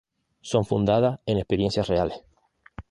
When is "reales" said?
1.87-2.23